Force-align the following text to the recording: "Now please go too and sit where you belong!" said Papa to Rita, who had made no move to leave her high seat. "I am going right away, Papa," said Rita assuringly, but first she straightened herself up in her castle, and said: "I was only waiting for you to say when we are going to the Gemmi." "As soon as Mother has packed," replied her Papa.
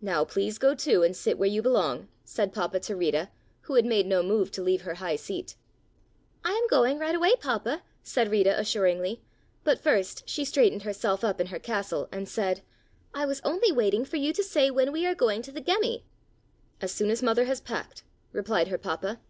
"Now 0.00 0.24
please 0.24 0.56
go 0.56 0.74
too 0.74 1.02
and 1.02 1.14
sit 1.14 1.36
where 1.36 1.46
you 1.46 1.60
belong!" 1.60 2.08
said 2.24 2.54
Papa 2.54 2.80
to 2.80 2.96
Rita, 2.96 3.28
who 3.68 3.74
had 3.74 3.84
made 3.84 4.06
no 4.06 4.22
move 4.22 4.50
to 4.52 4.62
leave 4.62 4.80
her 4.80 4.94
high 4.94 5.16
seat. 5.16 5.56
"I 6.42 6.52
am 6.52 6.66
going 6.68 6.98
right 6.98 7.14
away, 7.14 7.36
Papa," 7.36 7.82
said 8.02 8.30
Rita 8.30 8.58
assuringly, 8.58 9.20
but 9.62 9.78
first 9.82 10.26
she 10.26 10.46
straightened 10.46 10.84
herself 10.84 11.22
up 11.22 11.38
in 11.38 11.48
her 11.48 11.58
castle, 11.58 12.08
and 12.10 12.26
said: 12.30 12.62
"I 13.12 13.26
was 13.26 13.42
only 13.44 13.70
waiting 13.70 14.06
for 14.06 14.16
you 14.16 14.32
to 14.32 14.42
say 14.42 14.70
when 14.70 14.90
we 14.90 15.04
are 15.06 15.14
going 15.14 15.42
to 15.42 15.52
the 15.52 15.60
Gemmi." 15.60 16.04
"As 16.80 16.92
soon 16.92 17.10
as 17.10 17.22
Mother 17.22 17.44
has 17.44 17.60
packed," 17.60 18.04
replied 18.32 18.68
her 18.68 18.78
Papa. 18.78 19.20